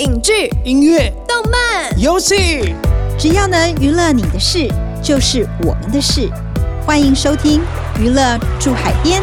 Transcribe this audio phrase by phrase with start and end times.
[0.00, 2.34] 影剧、音乐、动漫、游戏，
[3.18, 4.66] 只要能娱乐你的事，
[5.02, 6.26] 就是我们的事。
[6.86, 7.60] 欢迎收听
[8.00, 9.20] 《娱乐住海边》。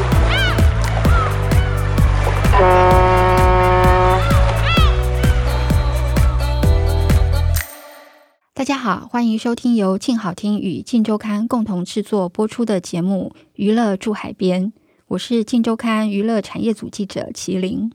[8.53, 14.65] 大家好，欢迎收听由静好听与静周刊共同制作播出的节目《娱乐住海边》。
[15.07, 17.91] 我是静周刊娱乐产业组记者麒麟，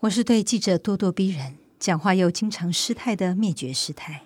[0.00, 4.22] 我是对记者咄咄逼人、讲话又经常失态的灭绝师太。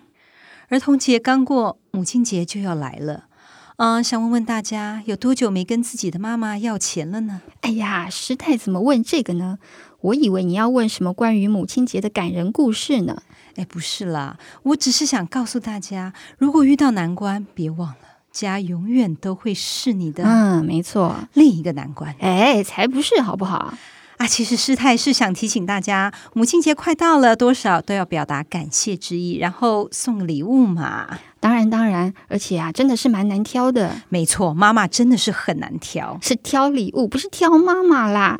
[0.67, 3.23] 儿童节刚过，母亲节就要来了，
[3.77, 7.41] 嗯、呃，想问问大家，有多久没跟自己的妈妈要钱了呢？
[7.61, 9.57] 哎呀，师太怎么问这个呢？
[10.01, 13.23] 我以为你要问什么关于母亲节的感人故事呢？
[13.55, 17.97] 哎，不是啦，我只是想告诉大家，如果遇到难关，别忘了。
[18.31, 22.13] 家永远都会是你的，嗯，没错，另一个难关。
[22.19, 23.73] 哎，才不是，好不好？
[24.17, 31.19] 啊，其实师太是想提醒大家，母亲节快到了，多少都要表达感谢之意，然后送礼物嘛。
[31.39, 34.01] 当然，当然，而且啊，真的是蛮难挑的。
[34.09, 38.39] 没错，妈妈真的是很难挑，是挑礼物，不是挑妈妈啦。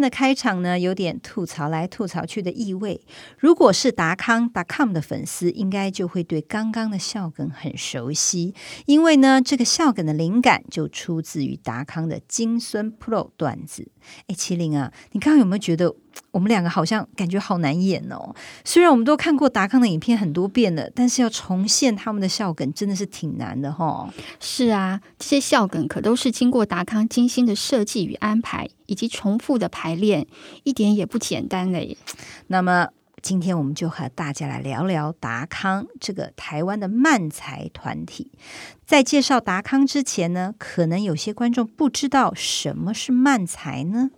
[0.00, 3.00] 的开场呢，有点吐槽来吐槽去的意味。
[3.38, 8.54] 如果是达康 .com 的粉丝，应该就会对刚刚的笑梗很熟悉，
[8.86, 13.90] 因为呢，这个笑梗的灵感就出自于达康的金孙 Pro 段子。
[14.26, 15.94] 哎，麒麟啊，你刚刚有没有觉得？
[16.30, 18.34] 我们两个好像感觉好难演哦。
[18.64, 24.12] 虽然我们都看过达康的影片很多遍了，但是要重现他们的笑梗真的是挺难的哈、哦。
[24.38, 30.26] 是啊，这些笑梗可都是经过达康精心的设计与安排，以及重复的排练，
[30.64, 31.96] 一点也不简单嘞。
[32.46, 32.88] 那么
[33.22, 38.30] 今天我们就和大家来聊聊达康这个台湾的漫才团体。
[38.86, 44.10] 在介绍达康之前呢，可能有些观众不知道什么是漫才呢？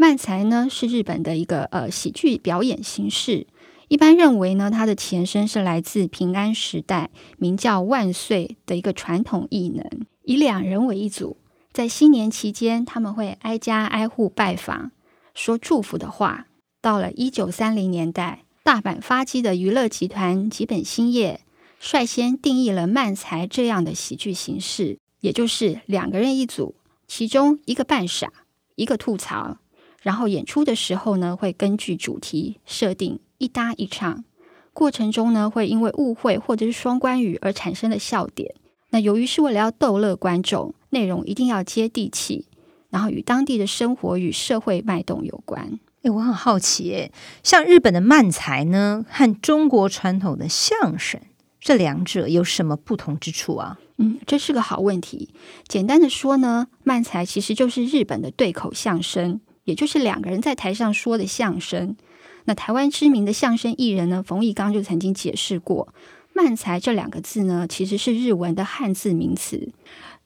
[0.00, 3.46] 漫才呢是日本的一个呃喜剧表演形式，
[3.88, 9.84] 一般认为呢，它的前身是来自平安时代，名叫万岁的一个传统艺能，
[10.22, 11.36] 以两人为一组，
[11.70, 14.90] 在新年期间他们会挨家挨户拜访，
[15.34, 16.46] 说祝福的话。
[16.80, 21.42] 到了一九三零年代，大阪发迹的娱乐集团吉本兴业
[21.78, 26.74] 率先定义了漫才这样的喜剧形式，也就是两个人一组，
[27.06, 28.32] 其中一个扮傻，
[28.76, 29.58] 一个吐槽。
[30.00, 34.24] 然后演出的时候呢，会根据主题设定一搭一唱，
[34.72, 38.54] 过程中呢，会因为误会或者是双关语而产生的笑点。
[38.90, 42.46] 那由于是为了要逗乐观众，内容一定要接地气，
[42.88, 45.78] 然后与当地的生活与社会脉动有关。
[46.02, 47.12] 诶，我很好奇，诶，
[47.42, 51.20] 像日本的漫才呢，和中国传统的相声，
[51.60, 53.78] 这两者有什么不同之处啊？
[53.98, 55.28] 嗯，这是个好问题。
[55.68, 59.42] 简单的说呢，漫才其实就是日本的对口相声。
[59.70, 61.96] 也就是两个人在台上说的相声。
[62.44, 65.94] 那台湾知名的相声艺人呢，冯翊纲就曾经解释过
[66.34, 69.72] ，“漫才”这两个字呢，其实是日文的汉字名词。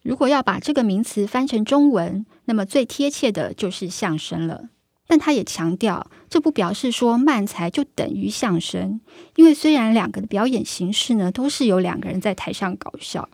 [0.02, 4.70] 如果要把这个名词翻成中文，那么最贴切的就是相声了。
[5.06, 9.00] 但他也强调，这不表示说漫才就等于相声，
[9.36, 13.28] 因为虽然两个的表演形式呢，都是由两个人在台上搞笑。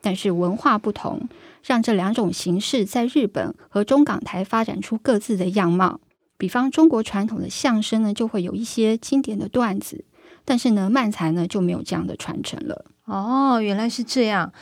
[0.00, 1.28] 但是文化不同，
[1.66, 6.00] 让这两种形式在日本和中港台发展出各自的样貌。
[6.38, 10.04] 比方中国传统的相声呢，就会有一些经典的段子，
[10.44, 12.84] 但是呢，漫才呢就没有这样的传承了。
[13.06, 14.52] 哦，原来是这样。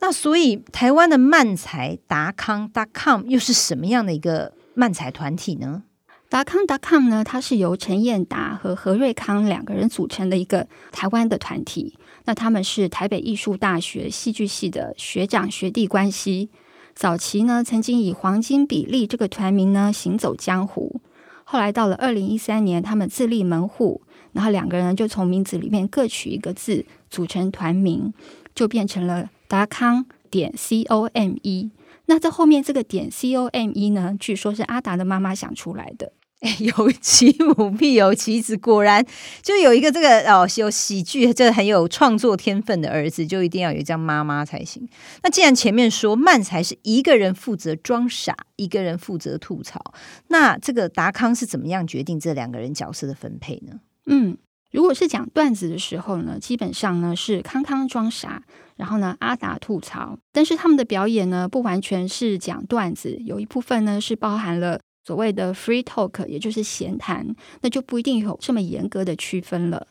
[0.00, 5.82] 那所以台湾的漫才达康 .com 又是什么样的一个漫才团体呢？
[6.30, 11.98] 达康达康呢，它是由陈彦达和何瑞康两个人组成的一个台湾的团体。
[12.28, 16.50] 那他们是台北艺术大学戏剧系的学长学弟关系。
[16.94, 21.00] 早期呢，曾经以黄金比例这个团名呢行走江湖。
[21.44, 24.02] 后来到了二零一三年，他们自立门户，
[24.32, 28.12] 然后两个人就从名字里面各取一个字组成团名，
[28.54, 31.70] 就变成了达康点 C O M E。
[32.04, 36.12] 那在后面这个点 C O M E 呢，据说是阿达的妈妈想出来的。
[36.60, 39.04] 有其母必有其子，果然
[39.42, 44.88] 就有一个这个哦，有喜剧，这很有创作天分的儿子，就一定要有这样妈妈才行。
[45.24, 49.92] 那既然前面说曼才是一个人负责装傻，一个人负责吐槽，
[50.28, 53.80] 那这个达康是怎么样决定这两个人角色的分配呢？
[54.06, 54.38] 嗯，
[54.70, 58.44] 如果是讲段子的时候呢，基本上呢是康康装傻，
[58.76, 64.78] 然后呢阿达吐槽，但是他们的表演呢不完全是讲段子，有一部分呢是包含了。
[65.08, 67.26] 所谓的 free talk，也就是闲谈，
[67.62, 69.86] 那就不一定有这么严格的区分了。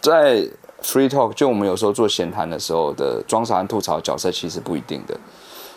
[0.00, 0.38] 在
[0.82, 5.16] free talk，就我们有时候做闲谈的时候的装傻和吐槽角色其实不一定的。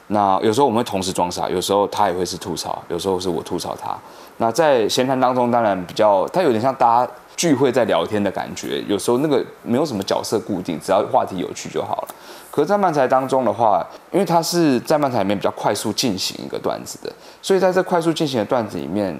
[0.08, 3.96] 那有时候我们会同时装傻，有时候他也会是吐槽，有时候是我吐槽他。
[4.38, 8.84] 那在闲谈当中，当然比较，他有点像大家聚会在聊天的感觉。
[8.88, 12.16] 有时候那个没有什么角色固定，只要话题有趣就好了。
[12.60, 17.10] 可是，在漫才当中的话，因为它是在漫才里面比较快速进行一个段子的，
[17.42, 19.18] 所以在这快速进行的段子里面，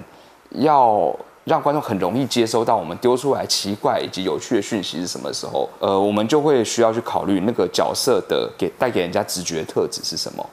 [0.50, 1.10] 要
[1.44, 10.46] 让观众很容易接收到我们丢出来奇怪以及有趣的讯息是什么时候，呃，我们就会需要去考虑那个角色的给带给人家直觉特质是什么。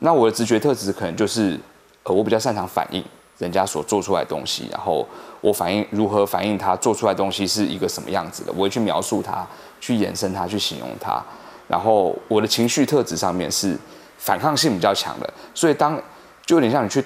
[0.00, 1.56] 那我的直觉特质可能就是，
[2.02, 3.04] 呃，我比较擅长反应
[3.38, 5.06] 人家所做出来的东西，然后
[5.40, 9.46] 我反应如何反应他做出来的东西是一个什么样子的，我会去描述它，
[9.80, 11.22] 去延伸它，去形容它。
[11.68, 13.76] 然后我的情绪特质上面是
[14.18, 16.00] 反抗性比较强的，所以当
[16.44, 17.04] 就有点像你去，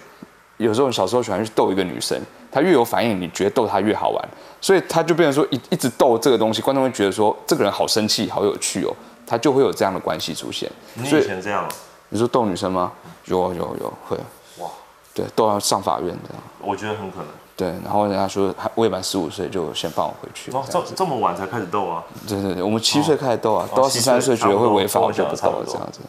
[0.57, 2.21] 有时候你小时候喜欢去逗一个女生，
[2.51, 4.29] 她越有反应，你觉得逗她越好玩，
[4.61, 8.93] 所以她就变成说一一直逗这个东西，观众会觉得说这个人好生气，好有趣哦，
[9.27, 10.71] 他就会有这样的关系出现。
[10.95, 11.69] 你以前这样？
[12.09, 12.93] 你说逗女生吗？
[13.25, 14.17] 有有有会。
[14.59, 14.71] 哇，
[15.13, 16.43] 对，逗到上法院这样。
[16.61, 17.27] 我觉得很可能。
[17.57, 20.53] 对，然后人家说未满十五岁就先放我回去。
[20.53, 22.05] 哦，这这么晚才开始逗啊？
[22.29, 26.01] 对对对，我们七岁开始逗啊，逗到十三岁觉得会违法，我就不逗了这样子。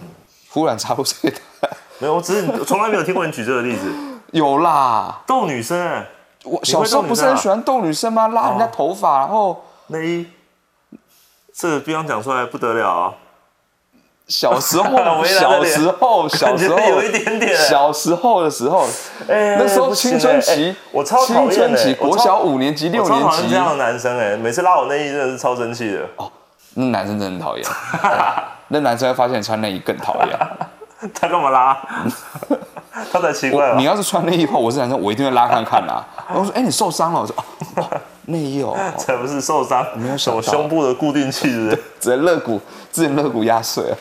[0.50, 1.38] 忽然插入这个，
[2.00, 3.90] 没有，我只是从来没有听过你举这个例子。
[4.32, 6.06] 有啦，逗女生，
[6.44, 8.28] 我小时候不是很喜欢逗女生吗？
[8.28, 10.28] 拉人家头发，然后内衣，
[11.54, 13.14] 这个不用讲出来不得了啊。
[14.30, 14.84] 小时候，
[15.24, 17.56] 小时候，小时候有一点点。
[17.56, 18.86] 小时候的时候，
[19.28, 21.26] 那时候青春期，我超。
[21.26, 26.02] 青春期，国小五年级、六年级这样的男生，哎，每次拉我内衣真的是超生气的。
[26.18, 26.30] 哦，
[26.74, 27.66] 那男生真的很讨厌。
[28.68, 30.38] 那男生会发现穿内衣更讨厌。
[31.14, 31.78] 他干嘛拉？
[33.12, 33.76] 他才奇怪。
[33.76, 36.06] 你要是穿内衣的话，我是男生，我一定会拉看看啦。
[36.34, 37.22] 我说，哎，你受伤了？
[37.22, 37.36] 我说，
[37.76, 37.88] 哦，
[38.26, 41.48] 内衣哦，才不是受伤，没有什么胸部的固定器，
[42.00, 42.60] 直接肋骨，
[42.92, 43.98] 自己肋骨压碎了。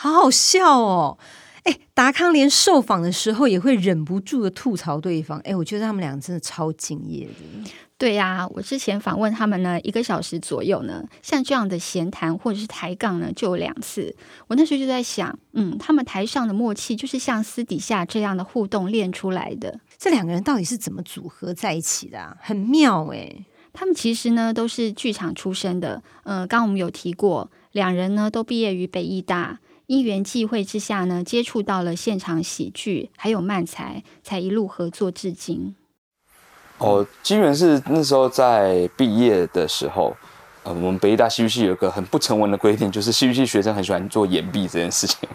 [0.00, 1.18] 好好笑哦！
[1.64, 5.40] 哎，达康连受访的时候也会忍不住的吐槽对方。
[5.40, 7.70] 哎，我觉得他们俩真的超敬业的。
[7.98, 14.14] 对呀，我之前访问他们呢，一个小时左右呢，像这样的闲谈或者是抬杠呢，就有两次。
[14.46, 19.80] 我那时候就在想，嗯，他们台上的默契就是像私底下这样的互动练出来的。
[19.98, 22.36] 这两个人到底是怎么组合在一起的啊？
[22.40, 23.44] 很妙哎！
[23.72, 26.00] 他们其实呢都是剧场出身的。
[26.22, 29.58] 嗯、呃，刚刚我们有提过，两人呢都毕业于北艺大。
[29.88, 35.74] 因缘际会之下呢，接触到了现场喜剧，还有漫才，才一路合作至今。
[36.76, 40.14] 哦，机缘是那时候在毕业的时候，
[40.62, 45.26] 呃，我们北大戏剧系有一个很不成文的规定，就是戏剧系学生很喜欢做延毕这件事情。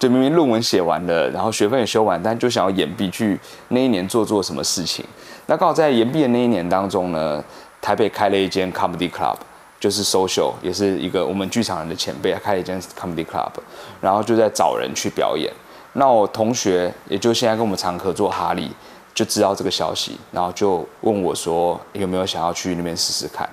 [0.00, 5.04] 就明明论文写完了，然后学分也修完，但就想要延毕去那一年做做什么事情。
[5.46, 7.44] 那刚好在延毕的那一年当中呢，
[7.80, 9.36] 台北开了一间 comedy club。
[9.80, 13.50] 就是 social，也是一个我们剧场人的前辈，开了一间 comedy club，
[13.98, 15.50] 然后就在找人去表演。
[15.94, 18.70] 那我同学，也就现在跟我们常合作哈利，
[19.14, 23.48] 就知道这个消息，然后就问我说有没有想要去那边试试看，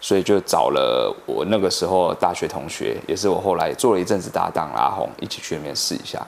[0.00, 6.24] 所以就找了我那个时候大学同学，也是我后来做了一阵子搭档阿红，一起去那边试一下，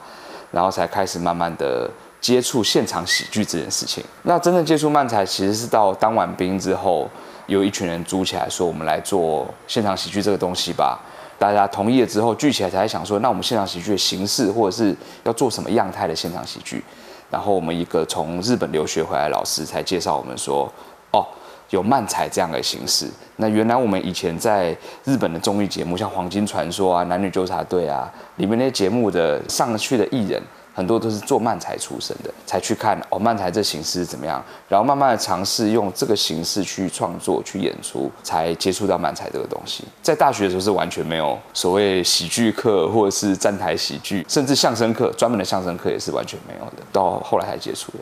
[0.50, 1.88] 然后才开始慢慢的
[2.20, 4.04] 接触现场喜剧这件事情。
[4.24, 7.08] 那真正接触漫才，其实是到当完兵之后。
[7.46, 10.98] 有一群人组起来说：“我们来做现场喜剧这个东西吧。”
[11.38, 16.82] 大家同意了之后，聚起来才想说：“那我们现场喜剧的形式，或者是要做什么样态的现场喜剧？”
[17.30, 20.72] 然后我们一个从日本留学回来的老师才介绍我们说
[21.12, 21.26] ：“哦，
[21.70, 23.10] 有漫才这样的形式。
[23.36, 24.74] 那原来我们以前在
[25.04, 30.42] 日本的综艺节目，像《黄金传说》啊、《男女纠察队》啊，里面那些节目的上去的艺人。”
[30.74, 39.84] 很多都是做漫才出身的，才去看哦，漫才这形式是怎么样，然后慢慢的尝试用这个形式去创作、去演出，才接触到漫才这个东西。
[40.02, 46.82] 在大学的时候是完全没有所谓喜剧课或者是站台喜剧，甚至相声课，专门的相声课也是完全没有的。
[46.92, 47.98] 到后来才接触的。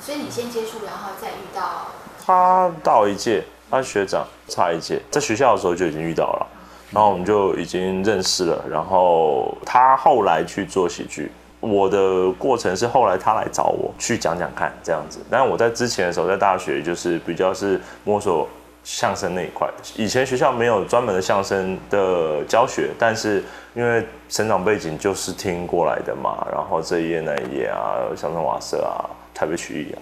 [0.00, 1.88] 所以你先接触，然后再遇到
[2.24, 6.46] 他，到一届，他学长差一届，在学校的时候就已经遇到了，
[6.92, 8.64] 然后我们就已经认识了。
[8.70, 11.30] 然后他后来去做喜剧。
[11.68, 18.48] 我的过程是后来他来找我去讲讲看这样子，但我在之前的时候在大学就是比较是摸索
[18.84, 23.42] 相声那一块，以前学校没有专门的相声的教学，但是
[23.74, 29.98] 因为成长背景就是听过来的嘛，然后这一页那一页啊，相声瓦舍啊，台北曲艺啊。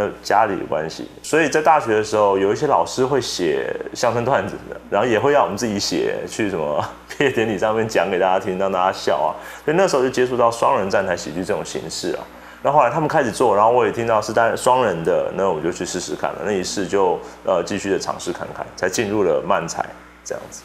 [0.00, 6.82] 呃，家里的关系，所以在大学的时候，有一些老师会写相声段子的，然后也会让我们自己写，去什么
[7.18, 9.36] 毕业典礼上面讲给大家听，让大家笑啊。
[9.62, 12.24] 所以那时候就接触到双人站台喜剧这种形式啊。
[12.62, 16.40] 那后来他们开始做，然后我也听到是单双人的，那我就去试试看了。
[16.46, 19.84] 那一试就呃继续的尝试看看，才进入了漫才
[20.24, 20.62] 这样子。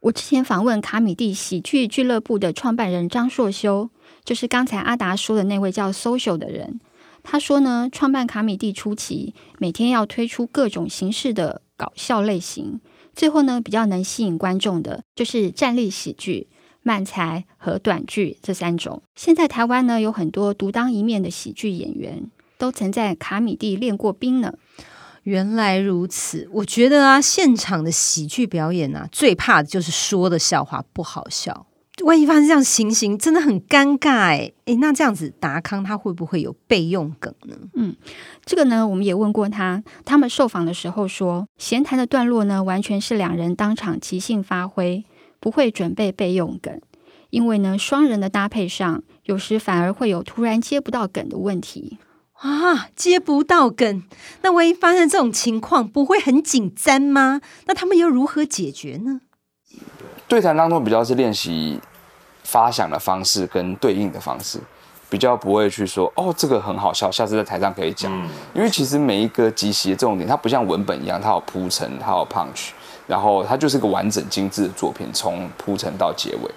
[0.00, 3.88] 我之前访问卡米蒂喜剧俱乐部的创办人张硕修，
[4.22, 6.78] 就是刚才阿达说的那位叫 Social 的人。
[7.28, 12.80] 他说呢，创办卡米蒂初期，每天要推出各种形式的搞笑类型，
[13.16, 16.46] 最后呢，比较能吸引观众的，就是站立喜剧、
[16.84, 19.02] 漫才和短剧这三种。
[19.16, 24.54] 现在台湾呢，有很多独当一面的喜剧演员，都曾在卡米蒂练过兵呢。
[25.24, 31.66] 原来如此，我觉得啊，现场的喜剧表演啊，最怕的就是说的笑话不好笑。
[32.04, 37.56] 万一发生这样情形，真的很尴尬哎哎，那这样子达康他会不会有备用梗呢？
[37.74, 37.96] 嗯，
[38.44, 45.04] 这个呢，我们也问过他，他们受访的时候说，闲谈的段落呢，完全是两人当场即兴发挥，
[45.40, 46.78] 不会准备备用梗，
[47.30, 51.98] 因为呢，双人的搭配上，有时反而会有突然接不到梗的问题
[52.34, 54.02] 啊，接不到梗，
[54.42, 57.40] 那万一发生这种情况，不会很紧张吗？
[57.64, 59.22] 那他们又如何解决呢？
[60.28, 61.80] 对谈当中比较是练习
[62.42, 64.58] 发想的方式跟对应的方式，
[65.08, 68.12] 比较不会去说哦，这个很好笑，下次在台上可以讲。
[68.12, 72.70] 嗯、因为其实每一个即席的重点，它不像文本一样，它有铺陈，它有 punch，
[73.06, 76.50] 然后它就是个完整精致的作品，从铺陈到结尾。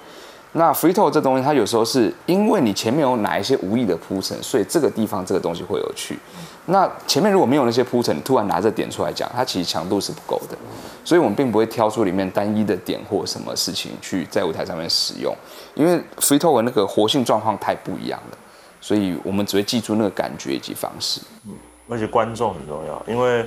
[0.54, 6.18] 那 free talk 这东西，它有时候是因为你前面有哪一些无意的铺陈，所以这个地方这个东西会有趣。
[6.66, 10.58] 那前面如果没有那些铺陈，突然拿这点出来讲，它其实强度是不够的。
[11.04, 15.36] 所以我们并不会挑出里面单一的点或什么事情去在舞台上面使用，
[15.74, 18.38] 因为 free talk 那个活性状况太不一样了，
[18.80, 21.20] 所以我们只会记住那个感觉以及方式。
[21.48, 21.54] 嗯，
[21.88, 23.44] 而且观众很重要，因为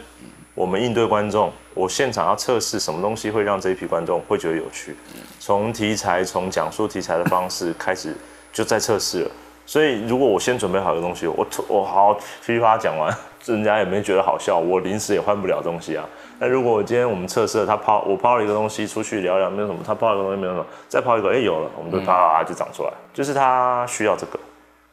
[0.55, 4.97] 我们应对观众，我现场要测试什么东西会让这一批观众会觉得有趣。
[5.39, 8.17] 从题材，从讲述题材的方式开始
[8.53, 9.31] 就在测试了。
[9.65, 13.15] 所以如果我先准备好一个东西，我我好噼啪讲完，
[13.47, 16.05] 人家也没觉得好笑，我临时也换不了东西啊。
[16.39, 22.91] 那如果我今天我们测试了，他抛我抛了一个东西出去聊聊，没有什么，他抛了一个东西没有什么，再抛一个，哎有了，我们就啪啪就长出来。
[22.91, 24.39] 嗯、就是他需要这个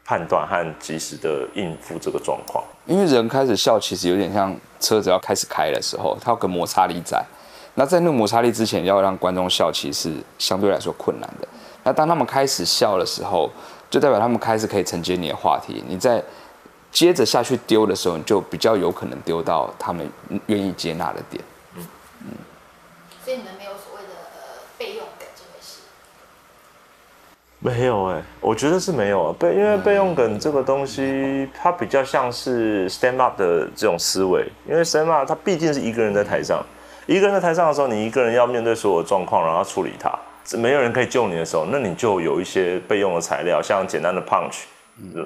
[0.06, 2.64] 判断和及时的应付这个状况。
[2.86, 7.24] 因为人开始笑，其实有点像车子要开始开的时候，它有个摩擦力在。
[7.76, 11.48] 那在那个摩擦力之前，要让观众笑，其实是相对来说困难的。
[11.84, 13.50] 那当他们开始笑的时候，
[13.90, 15.84] 就代表他们开始可以承接你的话题。
[15.88, 16.24] 你在
[16.92, 20.10] 接着下去丢的时候，你就比较有可能丢到他们
[20.48, 21.44] 愿意接纳的点。
[21.76, 21.88] 嗯
[22.26, 22.28] 嗯。
[23.24, 24.40] 所以你们没有所谓的呃
[24.78, 25.80] 备用梗这回事？
[27.60, 29.36] 没有哎、欸，我觉得是没有啊。
[29.38, 34.48] 备因为备用梗这个东西，它比较像是 stand up 的这种思维。
[34.68, 36.64] 因为 stand up 它毕竟是一个人在台上。
[37.06, 40.12] 一个人在台上的时候，你一个人要面对所有的状况，然后处理它，
[40.58, 44.62] 没有人可以救你的时候，那你就有一些备用的材料，像简单的 punch、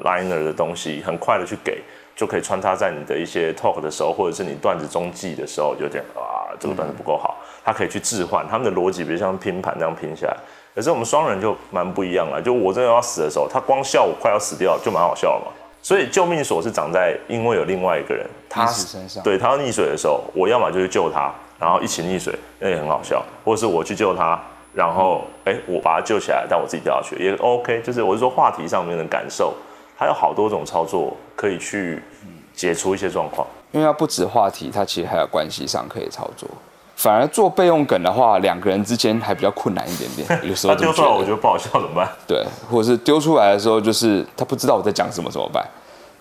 [0.03, 1.81] liner 的东西，很快的去给，
[2.15, 10.37] 就可以穿插在你的一些 talk 的时候，或者是你段子中记的时候，就这样啊，这个段子不够好，它可以去置换，他们的逻辑比如像拼盘这样拼下来。
[10.75, 15.51] 可是我们双人就蛮不一样了，就我真的要死的时候，他光笑我快要死掉，就蛮好笑了嘛。
[15.81, 21.31] 所以救命锁是长在因为有另外一个人，他身上，对他要溺水的时候，我要么就去救他。
[21.59, 23.23] 然后一起溺水，那也很好笑。
[23.45, 24.37] 或者是我去救他，
[24.73, 27.81] 然后哎，我把他救起来，但我自己掉下去也 OK。
[27.83, 29.53] 就是我是说话题上面的感受，
[29.97, 32.01] 它有好多种操作可以去
[32.55, 33.47] 解除一些状况。
[33.71, 36.49] 因为它不止话题，它其实还有关系上可以操作。
[36.95, 40.27] 反而做备用梗的话，两个人之间还比较困难一点点。
[40.49, 42.09] 有时候他丢出来，我觉得不好笑怎么办？
[42.25, 45.63] 对，或者是丢出来的时候，就是他不知道我在讲什么怎么办？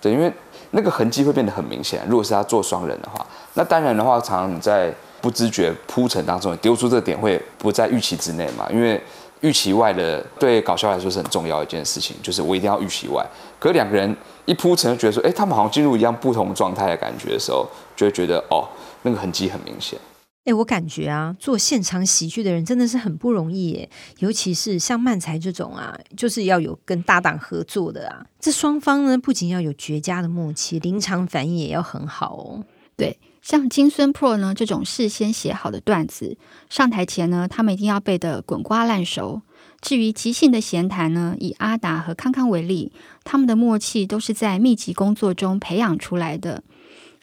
[0.00, 0.30] 对，因为
[0.72, 2.02] 那个痕迹会变得很明显。
[2.06, 4.92] 如果是他做双人的话，那单人的话，常常你在。
[5.22, 8.68] 不自觉铺陈当中丢出这个点会不在预期之内嘛？
[8.70, 9.00] 因为
[9.40, 13.24] 预期外的对搞笑来说是很重要一件事情，就是我一定要预期外。
[13.58, 14.14] 可是两个人
[14.44, 18.68] 一铺陈，就觉得说，哎，他们好像进入一样不同状态的感觉的时候，就会觉得哦，
[19.02, 19.98] 那个痕迹很明显。
[20.44, 32.64] 哎，我感觉啊，做现场喜剧的人真的是很不容易耶，尤其是像漫才这种啊，就是要有跟搭档合作的啊，这双方呢不仅要有绝佳的默契，临场反应也要很好哦。
[32.96, 33.18] 对。
[33.42, 36.38] 像金孙 Pro 呢这种事先写好的段子，
[36.70, 39.42] 上台前呢，他们一定要背得滚瓜烂熟。
[39.80, 42.92] 至于即兴的闲谈呢，以阿达和康康为例，
[43.24, 46.62] 他们的默契都是在密集工作中培养出来的。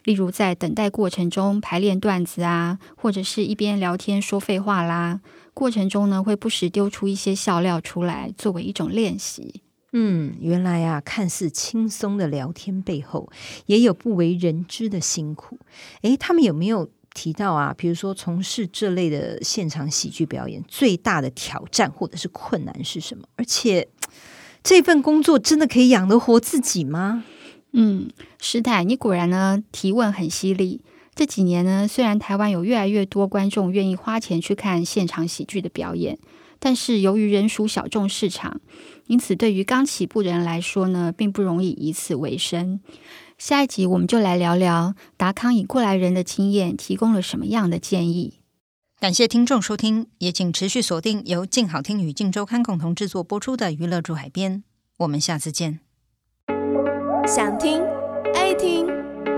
[0.04, 5.22] 例如在等待过程中排练段子啊，或者是一边聊天说废话啦，
[5.54, 9.62] 过程中呢会不时丢出一些笑料出来，作为一种练习。
[9.92, 13.30] 嗯，原来啊，看似轻松的聊天背后，
[13.66, 15.58] 也有不为人知的辛苦。
[16.02, 17.74] 诶，他们有没有提到啊？
[17.76, 23.24] 比如说，从事这类的现场喜剧表演，最大的挑战或者是困难是什么？
[23.36, 23.88] 而且，
[24.64, 27.24] 这份工作真的可以养得活自己吗？
[27.72, 30.82] 嗯，师太，你果然呢，提问很犀利。
[31.16, 36.18] 这几年呢，虽然台湾有越来越多观众愿意花钱去看现场喜剧的表演，
[36.60, 38.62] 但是由于人属小众市场，
[39.10, 42.80] 因此对于刚起步的人来说呢，并不容易以此为生。
[43.40, 48.36] 下一集我们就来聊聊达康以过来人的经验提供了什么样的建议。
[49.00, 54.58] 感谢听众收听，也请持续锁定由静好听与静周刊共同制作播出的《娱乐驻海边》，
[54.98, 55.80] 我们下次见。
[57.26, 57.82] 想听
[58.36, 58.86] 爱听，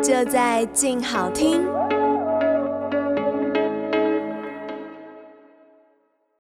[0.04, 1.81] 就在静好听。